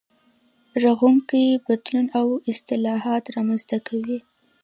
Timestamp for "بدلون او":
1.65-2.27